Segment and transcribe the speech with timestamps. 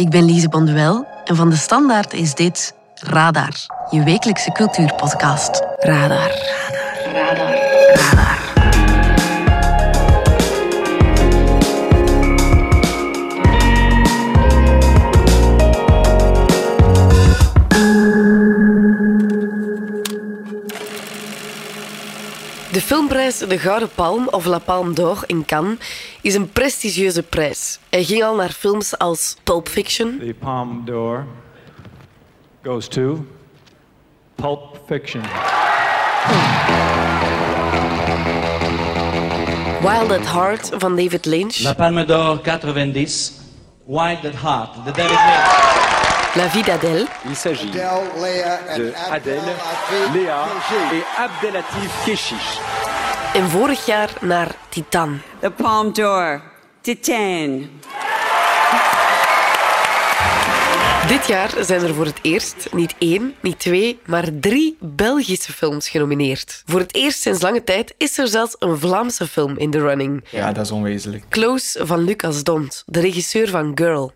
[0.00, 3.52] Ik ben Lise Bonduel en van de Standaard is dit Radar,
[3.90, 5.62] je wekelijkse cultuurpodcast.
[5.78, 6.30] Radar.
[7.12, 7.14] Radar.
[7.14, 7.54] Radar.
[7.94, 8.39] Radar.
[22.80, 25.78] De filmprijs De Gouden Palm of La Palme d'Or in Cannes
[26.20, 27.78] is een prestigieuze prijs.
[27.90, 30.18] Hij ging al naar films als Pulp Fiction.
[30.18, 31.26] The Palme d'Or
[32.62, 33.26] goes to
[34.34, 35.22] Pulp Fiction.
[39.80, 41.58] Wild at Heart van David Lynch.
[41.58, 43.32] La Palme d'Or 90,
[43.84, 45.69] Wild at Heart de David Lynch.
[46.36, 47.06] La Vie d'Adèle.
[47.28, 47.80] Il s'agit de
[49.10, 49.40] Adèle,
[50.14, 50.46] Léa
[50.92, 52.60] et Abdelatif Keshish.
[53.34, 55.20] En vorig jaar naar Titan.
[55.40, 56.40] The Palme d'Or,
[56.80, 57.68] Titan.
[61.08, 65.88] Dit jaar zijn er voor het eerst niet één, niet twee, maar drie Belgische films
[65.88, 66.62] genomineerd.
[66.66, 70.24] Voor het eerst sinds lange tijd is er zelfs een Vlaamse film in de running.
[70.30, 71.24] Ja, dat is onwezenlijk.
[71.28, 74.12] Close van Lucas Dont, de regisseur van Girl.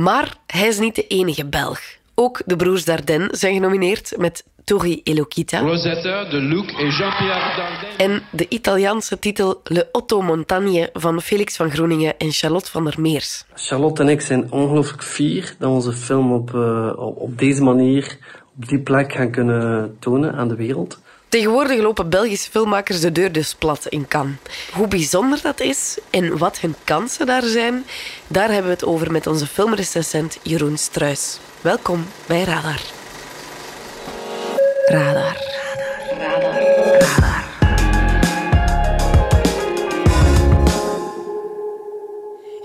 [0.00, 1.80] Maar hij is niet de enige Belg.
[2.14, 5.58] Ook de broers Dardenne zijn genomineerd met Tori e Lokita.
[5.60, 7.96] Rosetta de Luc en Jean-Pierre Dardenne.
[7.96, 13.00] En de Italiaanse titel Le Otto Montagne van Felix van Groeningen en Charlotte van der
[13.00, 13.44] Meers.
[13.54, 18.18] Charlotte en ik zijn ongelooflijk fier dat we onze film op, uh, op deze manier,
[18.56, 20.98] op die plek gaan kunnen tonen aan de wereld.
[21.30, 24.36] Tegenwoordig lopen Belgische filmmakers de deur dus plat in Cannes.
[24.72, 27.84] Hoe bijzonder dat is en wat hun kansen daar zijn,
[28.26, 31.38] daar hebben we het over met onze filmrecensent Jeroen Struis.
[31.60, 32.80] Welkom bij Radar.
[34.86, 35.36] Radar.
[36.18, 36.42] Radar.
[36.42, 36.98] Radar.
[36.98, 37.44] Radar.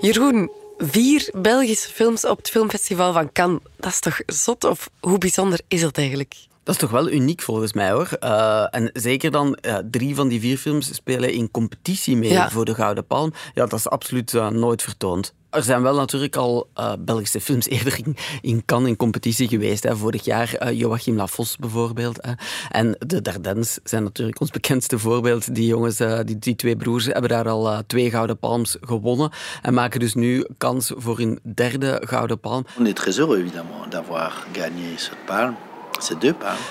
[0.00, 3.60] Jeroen, vier Belgische films op het filmfestival van Cannes.
[3.76, 4.64] Dat is toch zot?
[4.64, 6.34] Of hoe bijzonder is dat eigenlijk?
[6.66, 8.08] Dat is toch wel uniek volgens mij hoor.
[8.20, 12.50] Uh, en zeker dan uh, drie van die vier films spelen in competitie mee ja.
[12.50, 13.32] voor de Gouden Palm.
[13.54, 15.34] Ja, dat is absoluut uh, nooit vertoond.
[15.50, 16.68] Er zijn wel natuurlijk al
[16.98, 19.82] Belgische films eerder in, in Cannes in competitie geweest.
[19.82, 19.96] Hè.
[19.96, 22.18] Vorig jaar Joachim Lafos bijvoorbeeld.
[22.20, 22.32] Hè.
[22.70, 25.54] En de Dardens zijn natuurlijk ons bekendste voorbeeld.
[25.54, 29.30] Die jongens, die, die twee broers, hebben daar al twee Gouden Palms gewonnen.
[29.62, 32.64] En maken dus nu kans voor een derde Gouden Palm.
[32.78, 35.54] On est très heureux évidemment d'avoir gagné cette palme.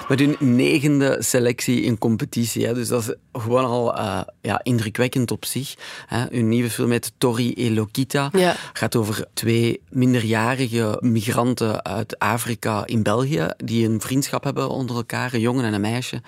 [0.07, 2.65] Met hun negende selectie in competitie.
[2.65, 2.73] Hè.
[2.73, 5.75] Dus dat is gewoon al uh, ja, indrukwekkend op zich.
[6.05, 6.25] Hè.
[6.29, 8.55] Hun nieuwe film met Tori e Lokita ja.
[8.73, 15.33] gaat over twee minderjarige migranten uit Afrika in België die een vriendschap hebben onder elkaar,
[15.33, 16.21] een jongen en een meisje.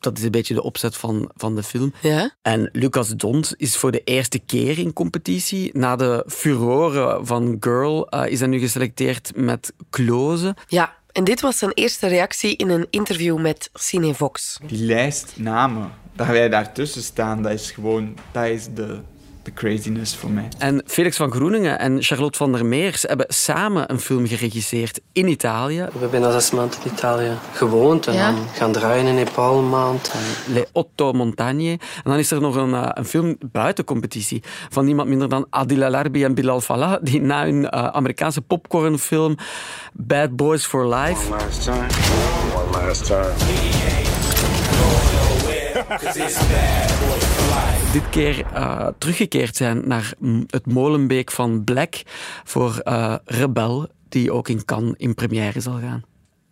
[0.00, 1.92] Dat is een beetje de opzet van, van de film.
[2.00, 2.34] Ja?
[2.42, 5.70] En Lucas Dont is voor de eerste keer in competitie.
[5.72, 10.56] Na de furoren van Girl uh, is hij nu geselecteerd met Close.
[10.66, 14.58] Ja, en dit was zijn eerste reactie in een interview met Cinevox.
[14.66, 19.00] Die lijst namen, dat wij daartussen staan, dat is gewoon dat is de,
[19.54, 20.48] de craziness voor mij.
[20.58, 25.28] En Felix van Groeningen en Charlotte van der Meers hebben samen een film geregisseerd in
[25.28, 25.76] Italië.
[25.76, 28.32] We hebben bijna zes maanden in Italië gewoond en Ja?
[28.32, 30.10] dan gaan draaien in Nepal een maand.
[30.12, 31.70] En Le Otto Montagne.
[31.70, 35.46] En dan is er nog een, uh, een film buiten competitie van niemand minder dan
[35.50, 39.34] Adil Alarbi en Bilal Fallah, die na hun uh, Amerikaanse popcornfilm
[39.92, 41.86] Bad Boys for Life Last time.
[42.54, 43.79] One last time.
[47.92, 50.12] Dit keer uh, teruggekeerd zijn naar
[50.46, 51.94] het Molenbeek van Black
[52.44, 56.02] voor uh, Rebel, die ook in Cannes in première zal gaan.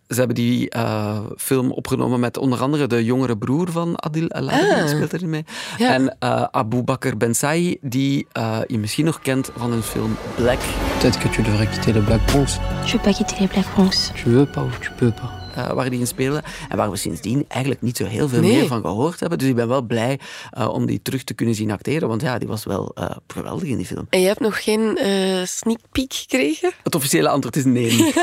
[0.07, 4.81] Ze hebben die uh, film opgenomen met onder andere de jongere broer van Adil Alabi,
[4.81, 4.87] Ah.
[4.87, 5.45] speelt erin mee.
[5.77, 5.93] Ja.
[5.93, 10.59] En uh, Abu Bakr Bensai, die uh, je misschien nog kent van een film Black.
[10.99, 12.57] Peut-être que tu devrais quitter Black Bronx.
[12.85, 14.11] Je veux pas quitter les Black Bronx.
[14.15, 15.38] Tu veux pas of tu peux pas.
[15.67, 16.43] Uh, waar die in speelde.
[16.69, 18.55] En waar we sindsdien eigenlijk niet zo heel veel Nee.
[18.57, 19.37] meer van gehoord hebben.
[19.37, 20.19] Dus ik ben wel blij
[20.57, 22.07] uh, om die terug te kunnen zien acteren.
[22.07, 24.07] Want ja, die was wel uh, geweldig in die film.
[24.09, 26.71] En je hebt nog geen eh, sneak peek gekregen?
[26.83, 27.97] Het officiële antwoord is nee.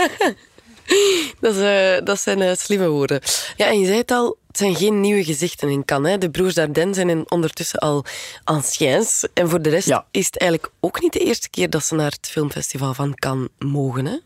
[1.40, 3.20] Dat, is, eh, dat zijn eh, slimme woorden.
[3.56, 6.10] Ja, en je zei het al, het zijn geen nieuwe gezichten in Cannes.
[6.10, 6.18] Hè.
[6.18, 8.04] De broers Dardenne zijn in- ondertussen al
[8.44, 9.26] anciens.
[9.34, 10.06] En voor de rest Ja.
[10.10, 13.48] is het eigenlijk ook niet de eerste keer dat ze naar het filmfestival van Cannes
[13.58, 14.06] mogen.
[14.06, 14.16] Hè?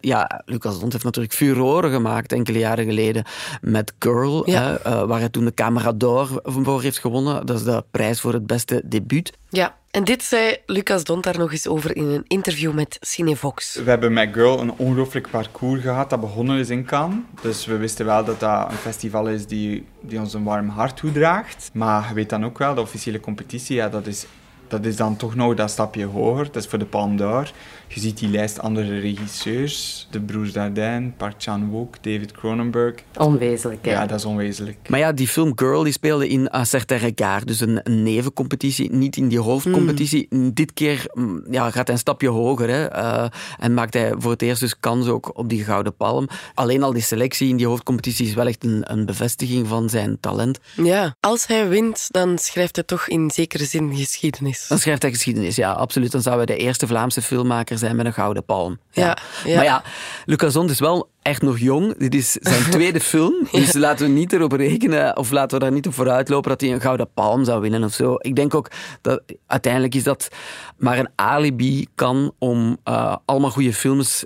[0.00, 3.24] Ja, Lucas Dont heeft natuurlijk furoren gemaakt enkele jaren geleden
[3.60, 4.62] met Girl, Ja.
[4.62, 7.46] hè, uh, waar hij toen de Camera d'Or voor heeft gewonnen.
[7.46, 9.32] Dat is de prijs voor het beste debuut.
[9.48, 13.74] Ja, en dit zei Lucas Dont daar nog eens over in een interview met Cinevox.
[13.84, 17.18] We hebben met Girl een ongelooflijk parcours gehad dat begonnen is in Cannes.
[17.42, 20.96] Dus we wisten wel dat dat een festival is die, die ons een warm hart
[20.96, 21.70] toedraagt.
[21.72, 24.26] Maar je weet dan ook wel, de officiële competitie, ja, dat, is,
[24.68, 26.44] dat is dan toch nog dat stapje hoger.
[26.44, 27.50] Dat is voor de Palme d'Or.
[27.88, 30.06] Je ziet die lijst andere regisseurs.
[30.10, 32.94] De broers Dardenne, Park Chan-wook, David Cronenberg.
[33.16, 33.90] Onwezenlijk, hè?
[33.90, 34.88] Ja, dat is onwezenlijk.
[34.88, 39.16] Maar ja, die film Girl die speelde in Un Certain Regard, dus een, nevencompetitie, niet
[39.16, 40.26] in die hoofdcompetitie.
[40.30, 40.54] Hmm.
[40.54, 43.26] Dit keer mm, ja, gaat hij een stapje hoger hè, eh,
[43.58, 46.28] en maakt hij voor het eerst dus kans ook op die Gouden Palm.
[46.54, 50.20] Alleen al die selectie in die hoofdcompetitie is wel echt een, een bevestiging van zijn
[50.20, 50.58] talent.
[50.76, 54.66] Ja, als hij wint, dan schrijft hij toch in zekere zin geschiedenis.
[54.68, 56.12] Dan schrijft hij geschiedenis, ja, absoluut.
[56.12, 58.78] Dan zou hij de eerste Vlaamse filmmaker zijn met een Gouden Palm.
[58.90, 59.54] Ja, ja.
[59.54, 59.82] Maar ja,
[60.24, 61.96] Lucas Hond is wel echt nog jong.
[61.98, 63.48] Dit is zijn tweede film.
[63.52, 66.72] Dus laten we niet erop rekenen, of laten we daar niet op vooruitlopen dat hij
[66.72, 68.14] een Gouden Palm zou winnen of zo.
[68.18, 68.70] Ik denk ook
[69.00, 70.28] dat uiteindelijk is dat
[70.76, 74.24] maar een alibi kan om eh, allemaal goede films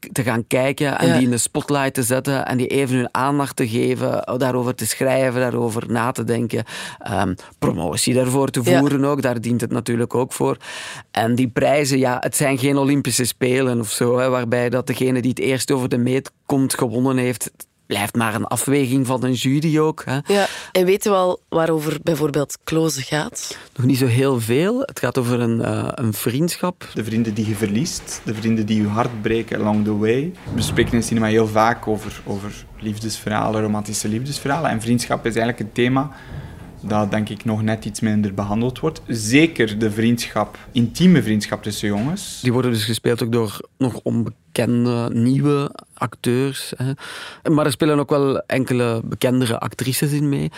[0.00, 1.14] te, te gaan kijken en Ja.
[1.14, 4.74] die in de spotlight te zetten en die even hun aandacht te geven, eh, daarover
[4.74, 6.64] te schrijven, daarover na te denken,
[6.98, 8.78] ehm, promotie daarvoor te Ja.
[8.78, 10.56] voeren ook, daar dient het natuurlijk ook voor.
[11.10, 15.20] En die prijzen, ja, het zijn geen Olympische Spelen of zo, hè, waarbij dat degene
[15.20, 17.50] die het eerst over de meet komt gewonnen heeft.
[17.86, 20.02] Het blijft maar een afweging van een jury ook.
[20.04, 20.18] Hè.
[20.26, 23.58] Ja, en weten we al waarover bijvoorbeeld Kloze gaat?
[23.76, 24.80] Nog niet zo heel veel.
[24.80, 26.88] Het gaat over een, eh, een vriendschap.
[26.94, 30.32] De vrienden die je verliest, de vrienden die je hart breken along the way.
[30.54, 34.70] We spreken in cinema heel vaak over, over liefdesverhalen, romantische liefdesverhalen.
[34.70, 36.10] En vriendschap is eigenlijk een thema
[36.80, 39.02] dat denk ik nog net iets minder behandeld wordt.
[39.06, 42.40] Zeker de vriendschap, intieme vriendschap tussen jongens.
[42.42, 44.44] Die worden dus gespeeld ook door nog onbekende
[45.12, 46.72] nieuwe acteurs.
[46.76, 46.92] Hè.
[47.50, 50.50] Maar er spelen ook wel enkele bekendere actrices in mee.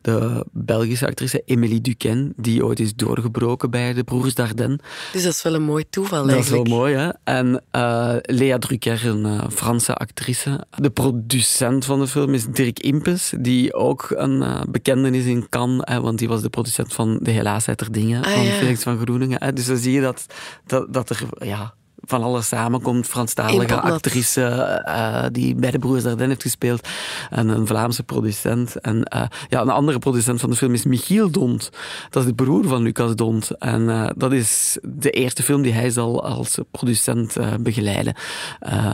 [0.00, 4.78] De Belgische actrice Emily Duquesne, die ooit is doorgebroken bij de Broers Dardenne.
[5.12, 6.68] Dus dat is wel een mooi toeval Dat is wel eigenlijk.
[6.68, 7.10] mooi, hè?
[7.24, 10.64] En eh, Lea Drucker, een eh, Franse actrice.
[10.70, 15.48] De producent van de film is Dirk Impens, die ook een eh, bekende is in
[15.48, 18.52] Cannes, hè, want die was de producent van De Helaasheid der Dingen Ah, van ja.
[18.52, 19.42] Felix van Groeningen.
[19.42, 19.52] Hè.
[19.52, 20.26] Dus dan zie je dat,
[20.66, 23.06] dat, dat er ja, van alles samenkomt.
[23.06, 26.88] Franstalige actrice eh, die bij de Broers Dardenne heeft gespeeld
[27.30, 28.76] en een Vlaamse producent.
[28.76, 31.70] En eh, ja, een andere producent van de film is Michiel Dont.
[32.10, 33.50] Dat is de broer van Lucas Dont.
[33.50, 38.14] En eh, dat is de eerste film die hij zal als producent begeleiden.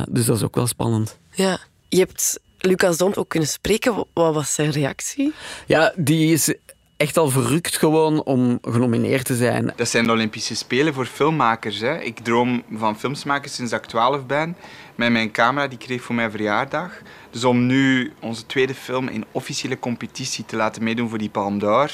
[0.09, 1.19] Dus dat is ook wel spannend.
[1.31, 1.59] Ja.
[1.89, 3.95] Je hebt Lucas Dont ook kunnen spreken.
[4.13, 5.33] Wat was zijn reactie?
[5.67, 6.55] Ja, die is
[7.01, 9.73] echt al verrukt gewoon om genomineerd te zijn.
[9.77, 11.81] Dat zijn de Olympische Spelen voor filmmakers.
[11.81, 12.01] Hè.
[12.01, 14.57] Ik droom van films maken sinds ik 12 ben.
[14.95, 16.93] Met mijn camera die kreeg voor mijn verjaardag.
[17.31, 21.59] Dus om nu onze tweede film in officiële competitie te laten meedoen voor die Palme
[21.59, 21.91] d'Or.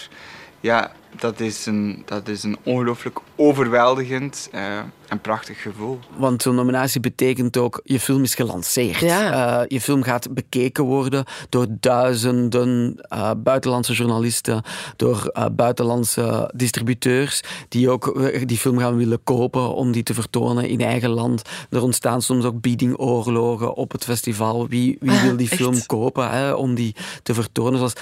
[0.61, 5.99] Ja, dat is een, dat is een ongelooflijk overweldigend eh, en prachtig gevoel.
[6.17, 9.01] Want zo'n nominatie betekent ook, je film is gelanceerd.
[9.01, 9.61] Ja.
[9.61, 14.63] Eh, je film gaat bekeken worden door duizenden eh, buitenlandse journalisten,
[14.97, 20.69] door eh, buitenlandse distributeurs, die ook die film gaan willen kopen om die te vertonen
[20.69, 21.43] in eigen land.
[21.71, 24.69] Er ontstaan soms ook biedingoorlogen op het festival.
[24.69, 25.61] Wie, wie Ah, wil die echt?
[25.61, 27.77] film kopen hè, om die te vertonen?
[27.77, 27.93] Zoals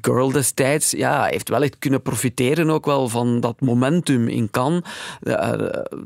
[0.00, 4.82] Girl destijds ja, heeft wel echt kunnen profiteren ook wel van dat momentum in Cannes
[5.22, 5.52] eh,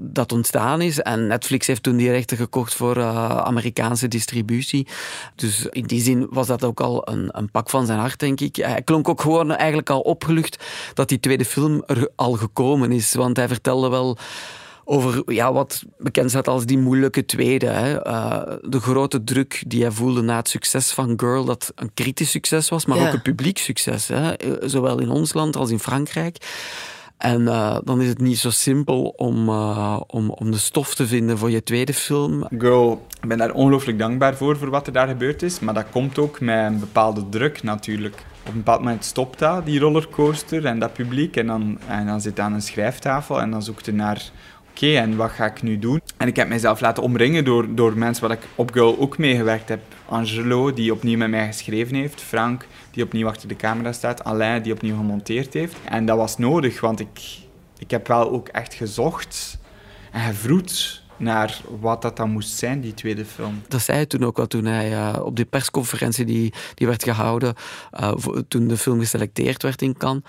[0.01, 1.01] dat ontstaan is.
[1.01, 4.87] En Netflix heeft toen die rechten gekocht voor eh, Amerikaanse distributie.
[5.35, 8.41] Dus in die zin was dat ook al een, een pak van zijn hart, denk
[8.41, 8.57] ik.
[8.57, 10.65] Hij klonk ook gewoon eigenlijk al opgelucht
[10.95, 13.15] dat die tweede film er al gekomen is.
[13.15, 14.19] Want hij vertelde wel
[14.85, 17.67] over ja, wat bekend staat als die moeilijke tweede.
[17.67, 18.03] Hè.
[18.03, 22.31] Eh, de grote druk die hij voelde na het succes van Girl, dat een kritisch
[22.31, 23.07] succes was, maar Ja.
[23.07, 24.09] ook een publiek succes.
[24.09, 24.33] Hè.
[24.33, 26.37] Eh, Zowel in ons land als in Frankrijk.
[27.19, 31.07] En eh, dan is het niet zo simpel om, eh, om, om de stof te
[31.07, 32.47] vinden voor je tweede film.
[32.59, 35.61] Girl, ik ben daar ongelooflijk dankbaar voor, voor wat er daar gebeurd is.
[35.61, 38.15] Maar dat komt ook met een bepaalde druk natuurlijk.
[38.43, 41.37] Op een bepaald moment stopt dat, die rollercoaster en dat publiek.
[41.37, 44.31] En dan, en dan zit je aan een schrijftafel en dan zoekt je naar...
[44.75, 46.01] Oké, en wat ga ik nu doen?
[46.17, 49.69] En ik heb mezelf laten omringen door, door mensen waar ik op Girl ook meegewerkt
[49.69, 49.81] heb.
[50.09, 52.21] Angelo, die opnieuw met mij geschreven heeft.
[52.21, 54.25] Frank, die opnieuw achter de camera staat.
[54.25, 55.77] Alain, die opnieuw gemonteerd heeft.
[55.85, 57.39] En dat was nodig, want ik,
[57.79, 59.59] ik heb wel ook echt gezocht
[60.13, 63.63] en gevroed naar wat dat dan moest zijn, die tweede film.
[63.69, 67.03] Dat zei hij toen ook wel, toen hij eh, op die persconferentie die, die werd
[67.03, 67.55] gehouden,
[67.91, 68.13] eh,
[68.49, 70.23] toen de film geselecteerd werd in Cannes,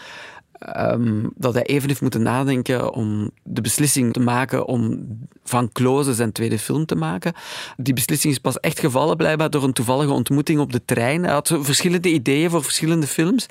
[0.66, 5.08] ehm, dat hij even heeft moeten nadenken om de beslissing te maken om
[5.44, 7.34] van Close zijn tweede film te maken.
[7.78, 11.24] Die beslissing is pas echt gevallen blijkbaar door een toevallige ontmoeting op de trein.
[11.24, 13.46] Hij had verschillende ideeën voor verschillende films.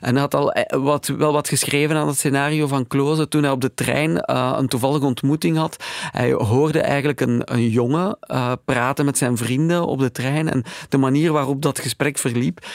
[0.00, 3.42] En hij had al eh, wat, wel wat geschreven aan het scenario van Close toen
[3.42, 5.84] hij op de trein eh, een toevallige ontmoeting had.
[6.10, 10.50] Hij hoorde eigenlijk een, een jongen eh, praten met zijn vrienden op de trein.
[10.50, 12.66] En de manier waarop dat gesprek verliep,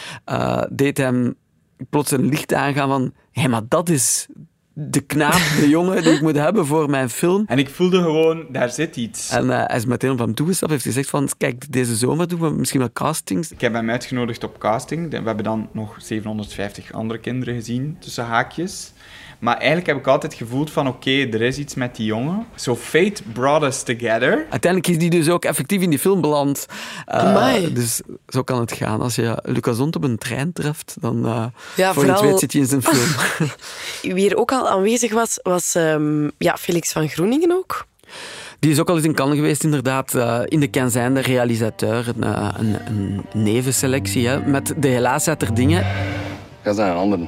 [0.69, 1.35] deed hem
[1.89, 3.13] plots een licht aangaan van...
[3.31, 4.27] Hé, maar dat is
[4.73, 7.43] de knaap, de jongen die ik moet hebben voor mijn film.
[7.47, 9.29] En ik voelde gewoon, daar zit iets.
[9.29, 12.39] En uh, hij is meteen op hem toegestapt, heeft gezegd van, kijk, deze zomer doen
[12.39, 13.51] we misschien wel castings.
[13.51, 15.09] Ik heb hem uitgenodigd op casting.
[15.09, 18.92] We hebben dan nog 750 andere kinderen gezien, tussen haakjes.
[19.43, 22.45] Maar eigenlijk heb ik altijd gevoeld van oké, er is iets met die jongen.
[22.55, 24.45] So fate brought us together.
[24.49, 26.65] Uiteindelijk is die dus ook effectief in die film beland.
[27.13, 29.01] Uh, dus zo kan het gaan.
[29.01, 31.45] Als je Lucas Ont op een trein treft, dan uh,
[31.75, 32.23] ja, voor vooral...
[32.23, 33.09] je het weet zit hij in zijn film.
[34.15, 37.85] Wie er ook al aanwezig was, was um, ja, Felix van Groeningen ook.
[38.59, 40.13] Die is ook al eens in Cannes geweest, inderdaad.
[40.13, 42.07] Uh, in de Cannes de realisateur.
[42.07, 42.23] Een,
[42.59, 45.85] een, een nevenselectie, hè, met de helaas er dingen.
[46.61, 47.19] Ga zijn een ander.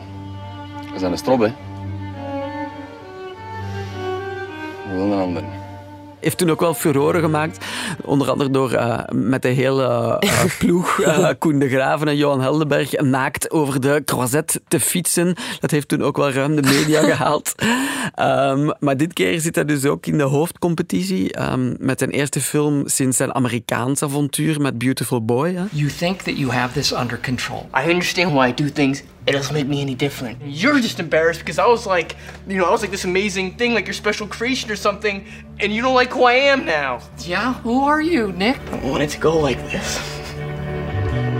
[0.92, 1.65] Ga zijn een strop, hè.
[4.92, 5.44] Wil een ander
[6.26, 7.66] heeft toen ook wel furoren gemaakt.
[8.02, 12.42] Onder andere door uh, met de hele uh, ploeg, uh, Koen de Graven en Johan
[12.42, 15.36] Heldenberg, naakt over de croisette te fietsen.
[15.60, 17.56] Dat heeft toen ook wel ruim de media gehaald.
[18.20, 22.42] Um, maar dit keer zit hij dus ook in de hoofdcompetitie um, met zijn eerste
[22.42, 25.54] film sinds zijn Amerikaanse avontuur met Beautiful Boy.
[25.54, 25.64] Hè?
[25.72, 27.70] You think that you have this under control.
[27.86, 30.40] I understand why I do things it doesn't make me any different.
[30.44, 32.16] You're just embarrassed because I was like,
[32.48, 35.26] you know, I was like this amazing thing, like your special creation or something,
[35.60, 37.02] and you don't like who I am now.
[37.20, 38.60] Yeah, who are you, Nick?
[38.72, 40.25] I want it to go like this.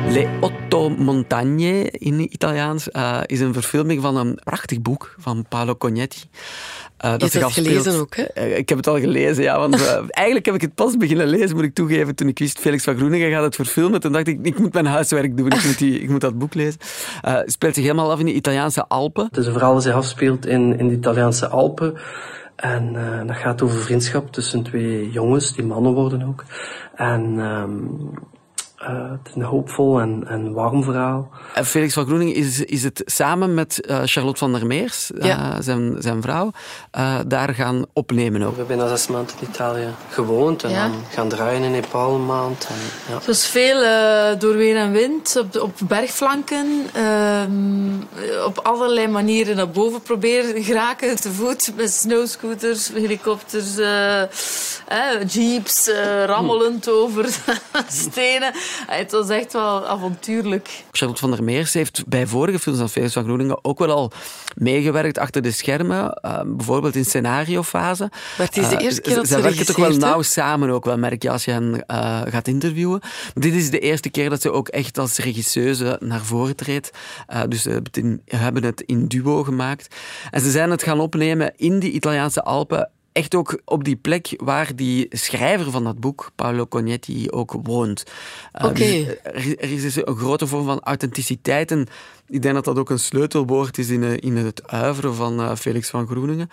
[0.08, 5.76] Le Otto Montagne in Italiaans uh, is een verfilming van een prachtig boek van Paolo
[5.76, 6.20] Cognetti.
[7.06, 8.26] Uh, dat je hebt het gelezen ook, hè?
[8.38, 9.60] Uh, ik heb het al gelezen, ja.
[9.60, 12.60] Want uh, eigenlijk heb ik het pas beginnen lezen, moet ik toegeven, toen ik wist
[12.60, 14.00] Felix van Groeningen gaat het verfilmen.
[14.00, 16.54] Toen dacht ik, ik moet mijn huiswerk doen, ik moet, die, ik moet dat boek
[16.54, 16.80] lezen.
[17.22, 19.26] het speelt zich helemaal af in de Italiaanse Alpen.
[19.26, 21.94] Het is een verhaal dat zich afspeelt in, in de Italiaanse Alpen.
[22.56, 22.94] En
[23.28, 26.44] dat gaat over vriendschap tussen twee jongens, die mannen worden ook.
[26.96, 28.12] En um,
[28.82, 31.30] uh, het is een hoopvol en, en warm verhaal.
[31.54, 35.26] En Felix van Groening is, is het samen met uh, Charlotte van der Meers, uh,
[35.26, 35.62] ja.
[35.62, 36.52] zijn, zijn vrouw,
[37.28, 38.52] daar gaan opnemen ook.
[38.52, 40.88] We hebben bijna zes maanden in Italië gewoond en ja.
[40.88, 42.68] dan gaan draaien in Nepal een maand.
[42.70, 42.76] En,
[43.08, 43.16] ja.
[43.16, 43.80] Het was veel
[44.38, 51.16] door weer en wind, op, op bergflanken, ehm, op allerlei manieren naar boven proberen geraken,
[51.16, 53.76] te voet, met snowscooters, helikopters,
[55.28, 55.90] jeeps,
[56.26, 57.26] rammelend over
[57.88, 58.54] stenen.
[58.88, 60.84] Het was echt wel avontuurlijk.
[60.92, 64.12] Charlotte van der Meers heeft bij vorige films van Felix van Groeningen ook wel al
[64.56, 66.20] meegewerkt achter de schermen.
[66.26, 68.10] Uh, bijvoorbeeld in scenariofase.
[68.38, 70.86] Maar het is de eerste keer dat ze, ze werken toch wel nauw samen ook
[70.86, 73.00] wel, merk je, als je hen uh, gaat interviewen.
[73.02, 76.92] Maar dit is de eerste keer dat ze ook echt als regisseuse naar voren treedt.
[77.34, 77.82] Uh, dus ze
[78.26, 79.96] hebben het in duo gemaakt.
[80.32, 84.34] En ze zijn het gaan opnemen in die Italiaanse Alpen echt ook op die plek
[84.38, 88.04] waar die schrijver van dat boek, Paolo Cognetti, ook woont.
[88.62, 91.88] Uh, dus er, is dus een grote vorm van authenticiteit en
[92.28, 95.56] ik denk dat dat ook een sleutelwoord is in, eh, in het uiveren van uh,
[95.56, 96.50] Felix van Groeningen.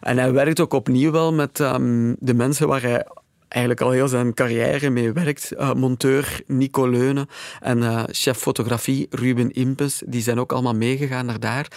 [0.00, 3.06] En hij werkt ook opnieuw wel met um, de mensen waar hij
[3.54, 5.52] eigenlijk al heel zijn carrière mee werkt.
[5.52, 7.28] Uh, monteur Nico Leunen
[7.60, 11.68] en uh, chef fotografie Ruben Impes, die zijn ook allemaal meegegaan naar daar.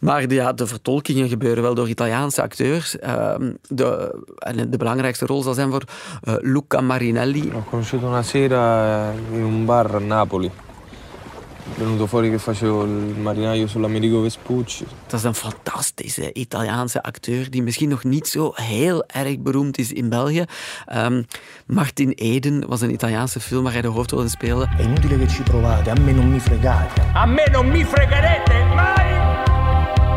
[0.00, 2.96] Maar de, ja, de vertolkingen gebeuren wel door Italiaanse acteurs.
[3.04, 3.34] Uh,
[3.68, 5.82] de, en de belangrijkste rol zal zijn voor
[6.28, 7.50] uh, Luca Marinelli.
[7.52, 10.50] Ho conosciuto una sera in un bar Napoli.
[11.76, 14.86] Venuto fuori che facevo il marinaio sull'Americo Vespucci.
[15.06, 19.92] Dat is een fantastische Italiaanse acteur die misschien nog niet zo heel erg beroemd is
[19.92, 20.44] in België.
[20.92, 21.26] Um,
[21.66, 24.68] Martin Eden was een Italiaanse film waar hij de hoofdrol in speelde.
[24.78, 27.00] È inutile che ci provate, a me non mi fregate.
[27.14, 29.03] A me non mi fregherete mai!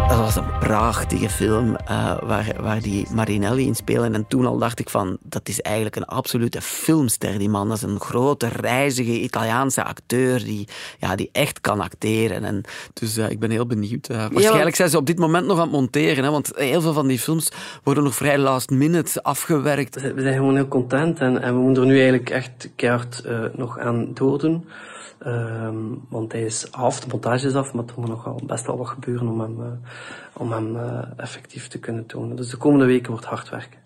[0.08, 4.14] Dat was een prachtige film uh, waar, waar die Marinelli in spelen.
[4.14, 7.68] En toen al dacht ik van, dat is eigenlijk een absolute filmster, die man.
[7.68, 10.68] Dat is een grote, reizige Italiaanse acteur die,
[11.00, 12.44] ja, die echt kan acteren.
[12.44, 14.10] En, dus uh, ik ben heel benieuwd.
[14.10, 16.94] Uh, waarschijnlijk zijn ze op dit moment nog aan het monteren, hè, want heel veel
[16.94, 17.52] van die films
[17.84, 20.02] worden nog vrij last minute afgewerkt.
[20.02, 23.24] We zijn gewoon heel content en, en we moeten er nu eigenlijk echt keihard
[23.54, 24.66] nog aan doordoen.
[25.26, 28.66] Um, want hij is af, de montage is af, maar er moet nog wel best
[28.66, 29.68] wel wat gebeuren om hem, uh,
[30.34, 32.36] om hem uh, effectief te kunnen tonen.
[32.36, 33.80] Dus de komende weken wordt hard werken.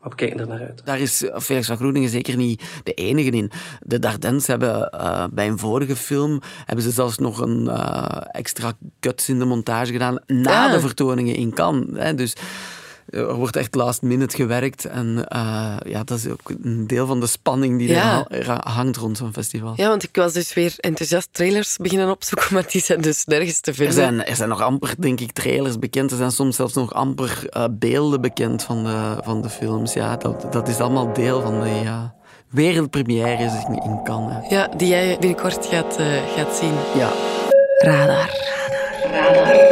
[0.00, 0.82] Maar we kijken er naar uit.
[0.84, 3.50] Daar is Felix van Groeningen zeker niet de enige in.
[3.80, 7.68] De Dardens hebben uh, bij een vorige film hebben ze zelfs nog een
[8.30, 12.02] extra cuts in de montage gedaan na de vertoningen in Cannes.
[12.02, 12.14] Hè.
[12.14, 12.36] Dus
[13.06, 14.84] er wordt echt last minute gewerkt.
[14.84, 18.26] En uh, ja, dat is ook een deel van de spanning die ja.
[18.28, 19.72] er hangt rond zo'n festival.
[19.76, 23.60] Ja, want ik was dus weer enthousiast trailers beginnen opzoeken, maar die zijn dus nergens
[23.60, 23.96] te vinden.
[23.96, 26.10] Er zijn, er zijn nog amper, denk ik, trailers bekend.
[26.10, 29.92] Er zijn soms zelfs nog amper uh, beelden bekend van de, van de films.
[29.92, 32.14] Ja, dat, dat is allemaal deel van de ja,
[32.50, 34.48] wereldpremière in, in Cannes.
[34.48, 36.74] Ja, die jij binnenkort gaat, uh, gaat zien.
[36.94, 37.12] Ja.
[37.78, 38.30] Radar.
[39.12, 39.44] Radar.
[39.44, 39.65] Radar.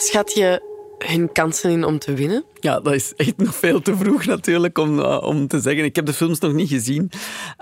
[0.00, 2.44] Schat je hun kansen in om te winnen?
[2.60, 5.84] Ja, dat is echt nog veel te vroeg natuurlijk om, uh, om te zeggen.
[5.84, 7.10] Ik heb de films nog niet gezien.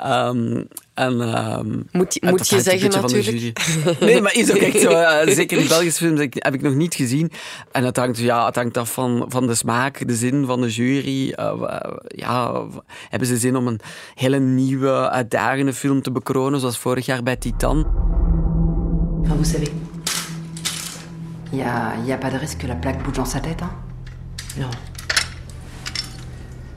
[0.06, 3.52] Um, en, um, moet je, moet je zeggen natuurlijk.
[4.00, 4.90] Nee, maar is ook echt zo.
[4.90, 7.30] Uh, zeker die Belgische films heb ik nog niet gezien.
[7.72, 10.68] En het hangt, ja, het hangt af van, van de smaak, de zin van de
[10.68, 11.34] jury.
[11.38, 12.66] Uh, ja,
[13.08, 13.80] hebben ze zin om een
[14.14, 18.06] hele nieuwe, uitdagende film te bekronen, zoals vorig jaar bij Titan?
[19.22, 19.68] Enfin, vous savez,
[21.52, 23.62] il n'y a, y a pas de risque que la plaque bouge dans sa tête,
[23.62, 23.70] hein
[24.58, 24.70] Non.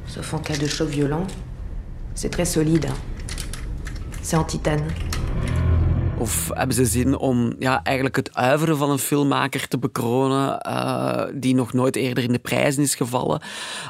[0.07, 1.25] Sauf en cas de choc violent.
[2.15, 2.85] C'est très solide.
[2.85, 2.95] Hein.
[4.21, 4.85] C'est en titane.
[6.17, 11.23] Of hebben ze zin om ja, eigenlijk het uiveren van een filmmaker te bekronen uh,
[11.33, 13.41] die nog nooit eerder in de prijzen is gevallen?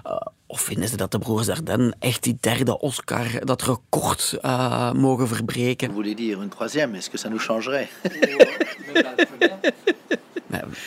[0.07, 0.15] Uh,
[0.47, 5.27] of vinden ze dat de broers Dardenne echt die derde Oscar, dat record, uh, mogen
[5.27, 5.87] verbreken?
[5.87, 7.87] Vous voulez dire une troisième, est-ce que ça nous changerait?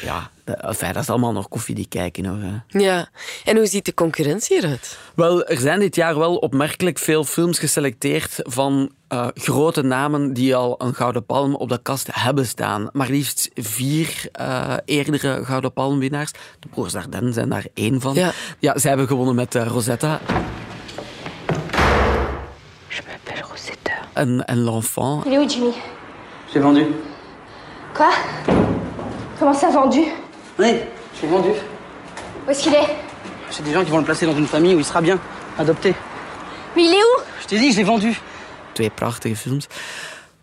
[0.03, 2.25] ja, enfin, dat is allemaal nog koffiedik kijken.
[2.25, 2.62] Hoor.
[2.83, 3.09] Ja,
[3.45, 4.99] en hoe ziet de concurrentie eruit?
[5.14, 10.57] Wel, er zijn dit jaar wel opmerkelijk veel films geselecteerd van uh, grote namen die
[10.57, 12.88] al een Gouden Palm op de kast hebben staan.
[12.93, 16.31] Maar liefst vier uh, eerdere Gouden Palmwinnaars.
[16.59, 18.14] De broers Dardenne zijn daar één van.
[18.14, 20.21] Ja, ja zij hebben gewonnen met uh, Rosetta.
[22.88, 23.93] Je m'appelle Rosetta.
[24.12, 25.25] En, en L'Enfant.
[25.25, 25.73] Il est où, Jimmy
[26.53, 26.87] J'ai vendu.
[27.93, 28.11] Quoi
[29.38, 30.00] Comment ça, vendu
[30.59, 30.75] Oui,
[31.21, 31.50] j'ai vendu.
[32.47, 32.97] Où est-ce qu'il est
[33.50, 35.19] C'est des gens qui vont le placer dans une famille où il sera bien,
[35.59, 35.95] adopté.
[36.76, 38.21] Mais il est où Je t'ai dit, je l'ai vendu.
[38.75, 39.61] Twee prachtige films.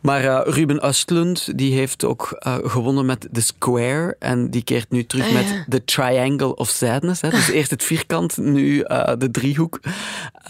[0.01, 4.15] Maar uh, Ruben Östlund die heeft ook uh, gewonnen met The Square.
[4.19, 5.65] En die keert nu terug ah, met.
[5.69, 7.21] The Triangle of Sadness.
[7.21, 7.29] Hè.
[7.29, 9.79] Dus eerst het vierkant, nu uh, de driehoek.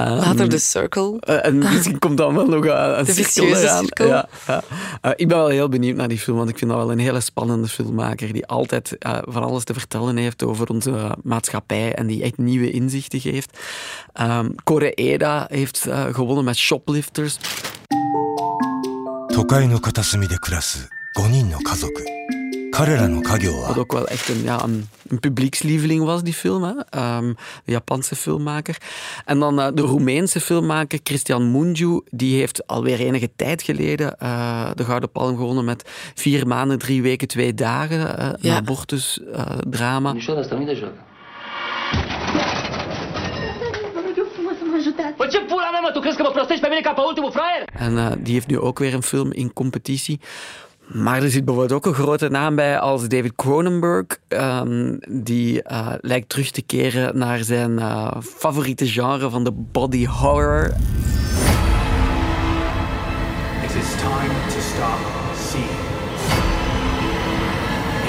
[0.01, 1.19] Um, Later de circle.
[1.19, 3.85] en misschien komt dan wel nog een de cirkel eraan.
[3.89, 5.15] Ja, ja.
[5.15, 7.19] ik ben wel heel benieuwd naar die film, want ik vind dat wel een hele
[7.19, 12.37] spannende filmmaker die altijd van alles te vertellen heeft over onze maatschappij en die echt
[12.37, 13.59] nieuwe inzichten geeft.
[14.21, 17.37] Um, Koreeda heeft gewonnen met Shoplifters.
[19.32, 21.90] 都会の片隅で暮らす5人の家族。
[22.72, 23.68] 彼らの家業は...
[23.68, 26.62] Wat ook wel echt een, ja, een, een publiekslieveling was, die film.
[26.62, 26.70] Hè?
[27.18, 28.76] Um, de Japanse filmmaker.
[29.24, 32.00] En dan uh, de Roemeense filmmaker Christian Mungiu.
[32.10, 37.02] Die heeft alweer enige tijd geleden uh, de Gouden Palm gewonnen met vier maanden, drie
[37.02, 37.98] weken, twee dagen.
[37.98, 38.50] Uh, ja.
[38.50, 40.14] Een abortusdrama.
[40.14, 40.48] Wat
[45.31, 47.63] je pula mea, mă, tu crezi că mă prostești pe mine ca pe ultimul fraier?
[47.73, 50.19] En uh, die heeft nu ook weer een film in competitie.
[50.93, 55.93] Maar er zit bijvoorbeeld ook een grote naam bij als David Cronenberg, um, die uh,
[56.01, 60.65] lijkt terug te keren naar zijn uh, favoriete genre van de body horror.
[63.63, 64.99] It is time to stop
[65.49, 65.79] seeing.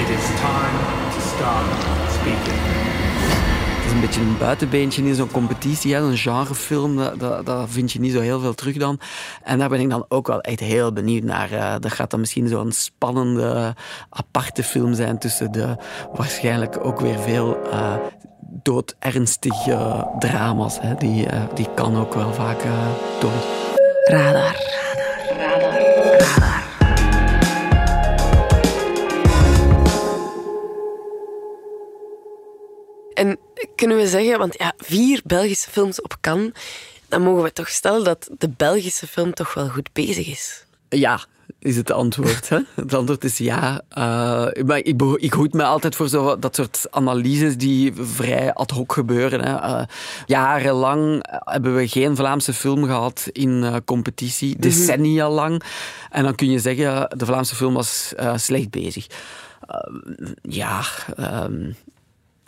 [0.01, 0.77] It is time
[1.13, 1.63] to stop
[2.09, 3.42] speaking
[3.91, 5.95] een beetje een buitenbeentje in zo'n competitie.
[5.95, 8.99] Een genrefilm, dat, dat, vind je niet zo heel veel terug dan.
[9.43, 11.51] En daar ben ik dan ook wel echt heel benieuwd naar.
[11.51, 13.75] Uh, dat gaat dan misschien zo'n spannende,
[14.09, 15.75] aparte film zijn tussen de
[16.13, 17.93] waarschijnlijk ook weer veel uh,
[18.39, 20.79] doodernstige drama's.
[20.81, 20.95] Hè.
[20.95, 22.63] Die, die kan ook wel vaak
[23.19, 23.31] dood.
[24.05, 24.72] Radar.
[33.23, 33.37] En
[33.75, 36.51] kunnen we zeggen, want ja, vier Belgische films op Cannes,
[37.07, 40.65] dan mogen we toch stellen dat de Belgische film toch wel goed bezig is.
[40.89, 41.25] Ja,
[41.59, 42.49] is het antwoord.
[42.49, 42.59] Hè?
[42.75, 43.81] Het antwoord is ja.
[43.97, 48.71] Uh, maar ik, ik hoed me altijd voor zo, dat soort analyses die vrij ad
[48.71, 49.41] hoc gebeuren.
[49.41, 49.53] Hè.
[49.53, 49.83] Uh,
[50.25, 55.63] jarenlang hebben we geen Vlaamse film gehad in uh, competitie, decennia lang.
[56.09, 59.07] En dan kun je zeggen, de Vlaamse film was slecht bezig.
[60.41, 60.83] ja,
[61.43, 61.75] um,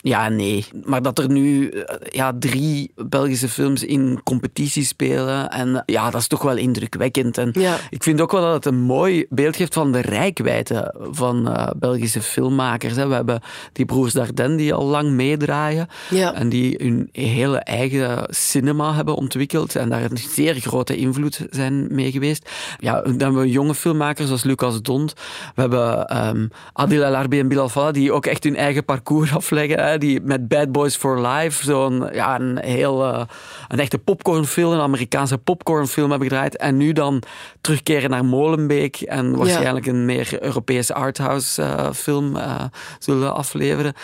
[0.08, 0.64] ja, nee.
[0.84, 1.72] Maar dat er nu
[2.10, 5.50] ja, drie Belgische films in competitie spelen.
[5.50, 7.38] En ja, dat is toch wel indrukwekkend.
[7.38, 7.76] En ja.
[7.90, 11.68] ik vind ook wel dat het een mooi beeld geeft van de rijkwijde van uh,
[11.76, 12.94] Belgische filmmakers.
[12.94, 13.40] We hebben
[13.72, 15.88] die broers Dardenne die al lang meedraaien.
[16.10, 16.34] Ja.
[16.34, 19.76] En die hun hele eigen cinema hebben ontwikkeld.
[19.76, 22.50] En daar een zeer grote invloed zijn mee geweest.
[22.78, 25.12] Ja, dan hebben we jonge filmmakers zoals Lucas Dont.
[25.54, 29.34] We hebben um, Adil El Arbi en Bilal Fallah die ook echt hun eigen parcours
[29.34, 33.22] afleggen die met Bad Boys for Life zo'n ja, een heel uh,
[33.68, 36.56] een echte popcornfilm, een Amerikaanse popcornfilm hebben gedraaid.
[36.56, 37.22] En nu dan
[37.60, 39.92] terugkeren naar Molenbeek en waarschijnlijk ja.
[39.92, 42.64] een meer Europese arthouse uh, film uh,
[42.98, 43.94] zullen afleveren.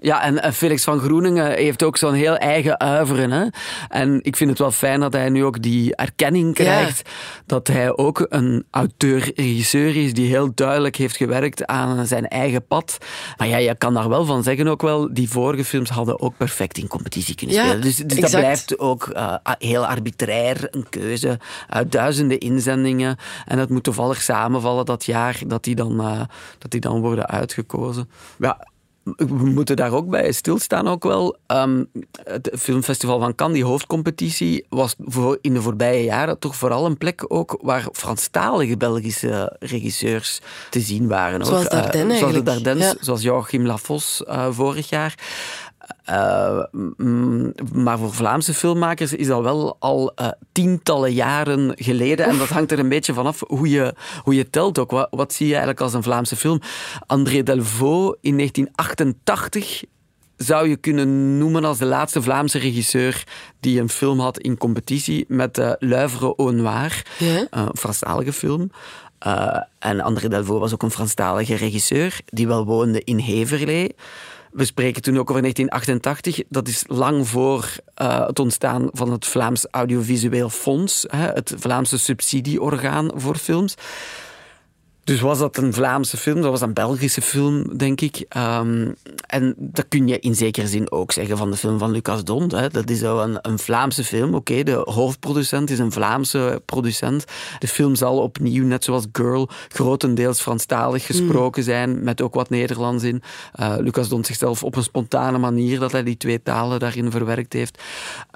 [0.00, 3.30] Ja, en Felix van Groeningen heeft ook zo'n heel eigen uiveren.
[3.30, 3.46] Hè?
[3.88, 7.10] En ik vind het wel fijn dat hij nu ook die erkenning krijgt.
[7.46, 12.98] Dat hij ook een auteur-regisseur is die heel duidelijk heeft gewerkt aan zijn eigen pad.
[13.36, 16.36] Maar ja, je kan daar wel van zeggen ook wel, die vorige films hadden ook
[16.36, 17.80] perfect in competitie kunnen spelen.
[17.80, 23.16] Dus, dus dat blijft ook uh, heel arbitrair, een keuze uit duizenden inzendingen.
[23.46, 26.20] En dat moet toevallig samenvallen dat jaar dat die dan, uh,
[26.58, 28.10] dat die dan worden uitgekozen.
[28.38, 28.68] Ja,
[29.02, 31.36] we moeten daar ook bij stilstaan ook wel.
[31.46, 31.90] Um,
[32.24, 36.98] het filmfestival van Cannes, die hoofdcompetitie, was voor in de voorbije jaren toch vooral een
[36.98, 41.44] plek ook waar Franstalige Belgische regisseurs te zien waren.
[41.46, 42.94] Zoals Dardenne uh, Zoals de Dardenne, ja.
[43.00, 45.14] zoals Joachim Lafos uh, vorig jaar.
[46.10, 46.62] Uh,
[47.72, 52.26] maar voor Vlaamse filmmakers is dat wel al uh, tientallen jaren geleden.
[52.26, 52.32] Oef.
[52.32, 54.90] En dat hangt er een beetje vanaf hoe je, hoe je telt ook.
[54.90, 56.60] Wat, wat zie je eigenlijk als een Vlaamse film?
[57.06, 59.84] André Delvaux in 1988
[60.36, 63.24] zou je kunnen noemen als de laatste Vlaamse regisseur
[63.60, 67.46] die een film had in competitie met uh, L'Oeuvre au Noir, ja.
[67.50, 68.70] een Franstalige film.
[69.26, 73.94] Uh, en André Delvaux was ook een Franstalige regisseur die wel woonde in Heverlee.
[74.50, 76.46] We spreken toen ook over 1988.
[76.48, 81.98] Dat is lang voor uh, het ontstaan van het Vlaams Audiovisueel Fonds, hè, het Vlaamse
[81.98, 83.74] subsidieorgaan voor films.
[85.04, 86.40] Dus was dat een Vlaamse film?
[86.40, 88.26] Dat was een Belgische film, denk ik.
[88.36, 88.94] Um,
[89.26, 92.52] en dat kun je in zekere zin ook zeggen van de film van Lucas Dont.
[92.52, 92.68] Hè.
[92.68, 94.34] Dat is zo een, een Vlaamse film.
[94.34, 97.24] Oké, okay, de hoofdproducent is een Vlaamse producent.
[97.58, 102.04] De film zal opnieuw, net zoals Girl, grotendeels Franstalig gesproken zijn, mm.
[102.04, 103.22] met ook wat Nederlands in.
[103.60, 107.52] Uh, Lucas Dont zichzelf op een spontane manier dat hij die twee talen daarin verwerkt
[107.52, 107.82] heeft.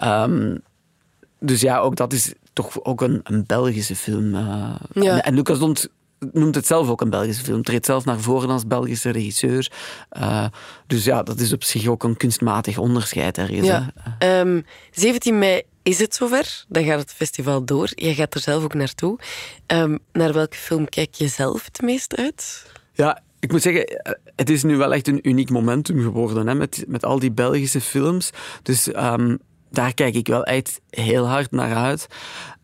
[0.05, 0.63] Um,
[1.39, 4.35] dus ja, ook dat is toch ook een, een Belgische film.
[4.35, 5.15] Uh, ja.
[5.15, 5.89] en, en Lucas Dont
[6.33, 7.63] noemt het zelf ook een Belgische film.
[7.63, 9.73] Treedt zelf naar voren als Belgische regisseur.
[10.19, 10.47] Uh,
[10.87, 13.67] dus ja, dat is op zich ook een kunstmatig onderscheid ergens.
[13.67, 13.93] Ja.
[14.41, 16.65] Um, 17 mei is het zover.
[16.69, 17.89] Dan gaat het festival door.
[17.95, 19.19] Je gaat er zelf ook naartoe.
[19.67, 22.67] Um, naar welke film kijk je zelf het meest uit?
[22.93, 24.01] Ja, ik moet zeggen,
[24.37, 27.81] het is nu wel echt een uniek momentum geworden hè, met, met al die Belgische
[27.81, 28.31] films.
[28.63, 29.39] Dus um,
[29.75, 32.07] daar kijk ik wel echt heel hard naar uit.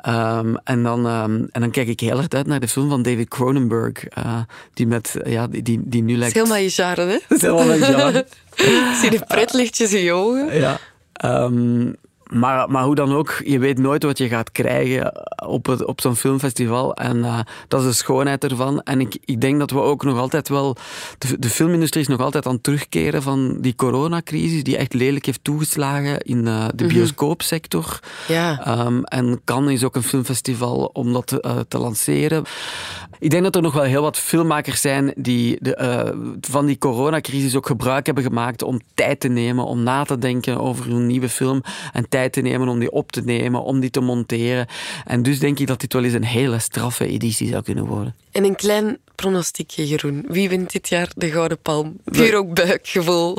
[0.09, 3.03] Um, en, dan, um, en dan kijk ik heel hard uit naar de film van
[3.03, 4.19] David Cronenberg.
[4.19, 4.41] Uh,
[4.75, 6.35] die, met, ja, die, die, die nu lijkt...
[6.61, 7.19] Je genre, hè?
[7.29, 8.09] Helemaal
[8.55, 10.59] ik zie de pretlichtjes in je ogen.
[10.59, 10.79] Ja.
[11.25, 11.97] Um,
[12.33, 15.13] maar, maar hoe dan ook, je weet nooit wat je gaat krijgen
[15.47, 16.95] op, het, op zo'n filmfestival.
[16.95, 17.39] En uh,
[17.69, 18.81] dat is de schoonheid ervan.
[18.83, 20.77] En ik, ik denk dat we ook nog altijd wel...
[21.19, 25.27] De, de filmindustrie is nog altijd aan het terugkeren van die coronacrisis, die echt lelijk
[25.27, 28.01] heeft toegeslagen in uh, de bioscoopsector.
[28.29, 28.79] Ja.
[28.87, 32.45] Um, en Cannes is ook een filmfestival om dat te, uh, te lanceren.
[33.21, 37.57] Ik denk dat er nog wel heel wat filmmakers zijn die de, van die coronacrisis
[37.57, 41.29] ook gebruik hebben gemaakt om tijd te nemen, om na te denken over hun nieuwe
[41.29, 44.67] film en tijd te nemen om die op te nemen, om die te monteren.
[45.05, 48.15] En dus denk ik dat dit wel eens een hele straffe editie zou kunnen worden.
[48.33, 50.25] En een klein pronostiekje, Jeroen.
[50.29, 51.97] Wie wint dit jaar de Gouden Palm?
[52.05, 53.37] Puur ook buikgevoel.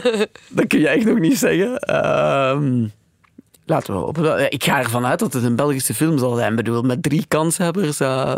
[0.48, 1.96] dat kun je echt nog niet zeggen.
[2.54, 2.92] Um,
[3.64, 4.52] laten we hopen.
[4.52, 6.50] Ik ga ervan uit dat het een Belgische film zal zijn.
[6.50, 8.00] Ik bedoel, met drie kanshebbers...
[8.00, 8.34] Uh,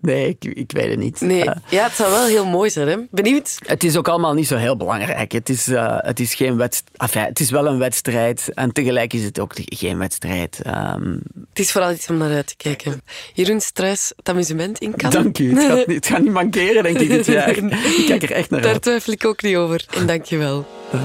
[0.00, 1.20] Nee, ik, ik, weet het niet.
[1.20, 1.44] Nee.
[1.44, 2.88] Uh, ja, het zou wel heel mooi zijn.
[2.88, 2.96] Hè?
[3.10, 3.58] Benieuwd?
[3.66, 5.32] Het is ook allemaal niet zo heel belangrijk.
[5.32, 6.96] Het is, uh, het is, geen wedstrijd.
[6.96, 10.60] Enfin, het is wel een wedstrijd en tegelijk is het ook geen wedstrijd.
[10.66, 11.22] Um...
[11.48, 13.02] Het is vooral iets om naar uit te kijken.
[13.32, 15.22] Jeroen Struis, het amusement in Cannes.
[15.22, 15.54] Dank u.
[15.54, 17.56] Het gaat, niet, het gaat niet mankeren, denk ik, dit jaar.
[17.56, 18.82] ik kijk er echt naar Daar uit.
[18.82, 19.84] twijfel ik ook niet over.
[19.96, 20.66] En dank je wel.
[20.94, 21.00] Uh.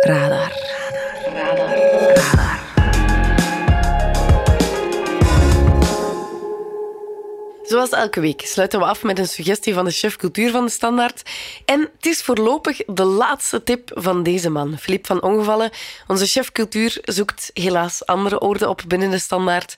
[0.00, 0.52] Radar.
[1.34, 1.76] Radar.
[2.14, 2.57] Radar.
[7.68, 10.70] Zoals elke week sluiten we af met een suggestie van de chef cultuur van de
[10.70, 11.22] Standaard.
[11.64, 15.70] En het is voorlopig de laatste tip van deze man, Filip van Ongevallen.
[16.06, 19.76] Onze chef cultuur zoekt helaas andere orde op binnen de Standaard.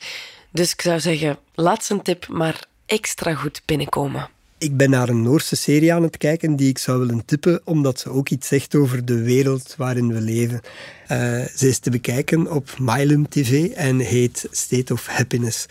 [0.51, 4.29] Dus ik zou zeggen, laat zijn tip maar extra goed binnenkomen.
[4.59, 8.01] Ik ben naar een Noorse serie aan het kijken die ik zou willen tippen, omdat
[8.01, 10.61] ze ook iets zegt over de wereld waarin we leven.
[11.09, 11.19] Uh,
[11.57, 15.67] ze is te bekijken op Mylum TV en heet State of Happiness.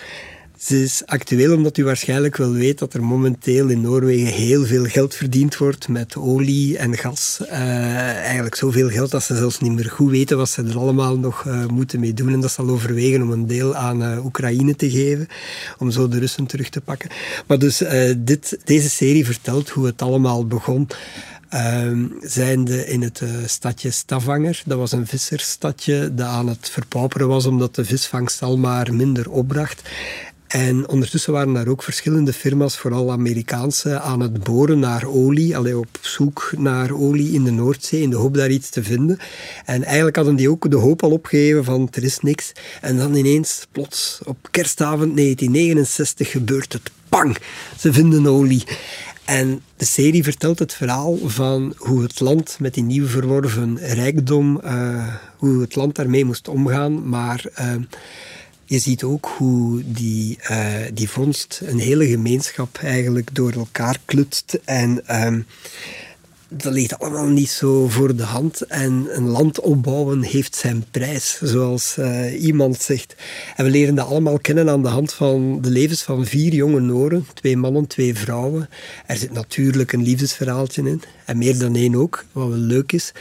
[0.60, 4.86] Ze is actueel omdat u waarschijnlijk wel weet dat er momenteel in Noorwegen heel veel
[4.86, 7.38] geld verdiend wordt met olie en gas.
[7.42, 11.18] Uh, eigenlijk zoveel geld dat ze zelfs niet meer goed weten wat ze er allemaal
[11.18, 12.34] nog uh, moeten mee doen.
[12.34, 15.28] En dat ze al overwegen om een deel aan uh, Oekraïne te geven,
[15.78, 17.10] om zo de Russen terug te pakken.
[17.48, 17.84] Maar dus
[18.18, 20.88] dit, deze serie vertelt hoe het allemaal begon.
[21.54, 24.62] Um, zijnde in het stadje Stavanger.
[24.66, 29.30] Dat was een vissersstadje dat aan het verpauperen was omdat de visvangst al maar minder
[29.30, 29.82] opbracht.
[30.50, 35.58] En ondertussen waren daar ook verschillende firma's, vooral Amerikaanse, aan het boren naar olie.
[35.58, 39.20] Allee, op zoek naar olie in de Noordzee, in de hoop daar iets te vinden.
[39.66, 42.52] En eigenlijk hadden die ook de hoop al opgegeven van er is niks.
[42.82, 46.92] En dan ineens, plots, op kerstavond 1969 gebeurt het.
[47.10, 47.38] Pang!
[47.78, 48.64] Ze vinden olie.
[49.26, 54.62] En de serie vertelt het verhaal van hoe het land met die nieuw verworven rijkdom,
[54.64, 55.08] uh,
[55.38, 57.10] hoe het land daarmee moest omgaan.
[57.10, 57.74] Maar uh,
[58.70, 64.60] je ziet ook hoe die, uh, die vondst een hele gemeenschap eigenlijk door elkaar klutst.
[64.66, 65.04] En
[66.50, 68.62] dat ligt allemaal niet zo voor de hand.
[68.62, 73.16] En een land opbouwen heeft zijn prijs, zoals uh, iemand zegt.
[73.56, 76.80] En we leren dat allemaal kennen aan de hand van de levens van vier jonge
[76.80, 77.28] Noren.
[77.34, 78.70] Twee mannen, twee vrouwen.
[79.06, 81.02] Er zit natuurlijk een liefdesverhaaltje in.
[81.26, 83.12] En meer dan één ook, wat wel leuk is.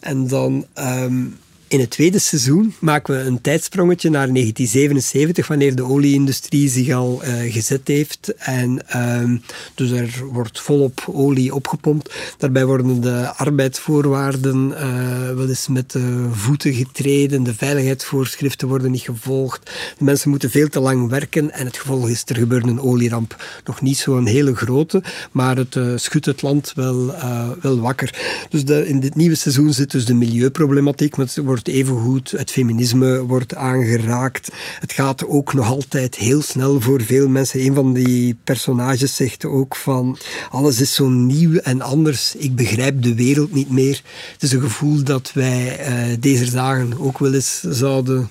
[0.00, 0.66] En dan...
[0.78, 6.94] Um, in het tweede seizoen maken we een tijdsprongetje naar 1977, wanneer de olieindustrie zich
[6.94, 8.34] al uh, gezet heeft.
[8.36, 9.38] En uh,
[9.74, 12.14] dus er wordt volop olie opgepompt.
[12.38, 17.42] Daarbij worden de arbeidsvoorwaarden uh, wel eens met de voeten getreden.
[17.42, 19.70] De veiligheidsvoorschriften worden niet gevolgd.
[19.98, 21.50] De mensen moeten veel te lang werken.
[21.52, 23.44] En het gevolg is, er gebeurt een olieramp.
[23.64, 25.02] Nog niet zo'n hele grote,
[25.32, 27.14] maar het uh, schudt het land wel,
[27.60, 28.14] wel wakker.
[28.48, 31.16] Dus de, in dit nieuwe seizoen zit dus de milieuproblematiek.
[31.16, 34.48] Maar het wordt wordt evengoed het feminisme wordt aangeraakt.
[34.80, 37.60] Het gaat ook nog altijd heel snel voor veel mensen.
[37.60, 40.18] Een van die personages zegt ook van
[40.50, 42.34] alles is zo nieuw en anders.
[42.36, 44.02] Ik begrijp de wereld niet meer.
[44.32, 45.78] Het is een gevoel dat wij
[46.10, 48.28] uh, deze dagen ook wel eens zouden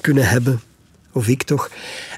[0.00, 0.60] kunnen hebben.
[1.12, 1.70] Of ik toch.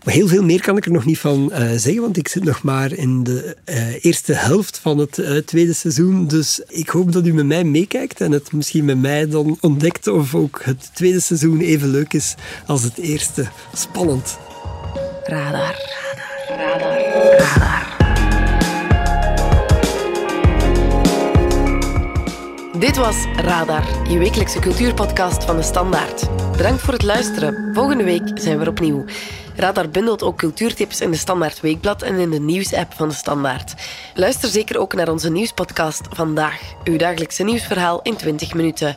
[0.05, 2.44] Maar heel veel meer kan ik er nog niet van uh, zeggen, want ik zit
[2.44, 6.26] nog maar in de uh, eerste helft van het uh, tweede seizoen.
[6.26, 10.07] Dus ik hoop dat u met mij meekijkt en het misschien met mij dan ontdekt
[10.07, 12.35] of ook het tweede seizoen even leuk is
[12.66, 13.46] als het eerste.
[13.74, 14.38] Spannend.
[15.24, 15.76] Radar,
[16.48, 17.82] radar, radar, radar.
[22.83, 26.29] Dit was Radar, je wekelijkse cultuurpodcast van de Standaard.
[26.57, 27.75] Bedankt voor het luisteren.
[27.75, 29.05] Volgende week zijn we er opnieuw.
[29.57, 33.75] Radar bundelt ook cultuurtips in de Standaard Weekblad en in de nieuwsapp van de Standaard.
[34.14, 38.97] Luister zeker ook naar onze nieuwspodcast Vandaag, uw dagelijkse nieuwsverhaal in 20 minuten.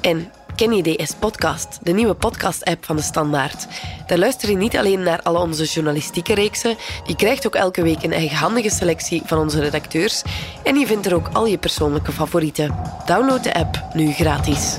[0.00, 3.66] En Ken je DS Podcast, de nieuwe podcast-app van de Standaard.
[4.06, 8.02] Daar luister je niet alleen naar alle onze journalistieke reeksen, je krijgt ook elke week
[8.02, 10.22] een eigenhandige selectie van onze redacteurs
[10.62, 12.76] en je vindt er ook al je persoonlijke favorieten.
[13.06, 14.78] Download de app nu gratis.